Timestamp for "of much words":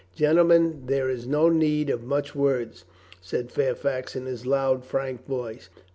1.91-2.85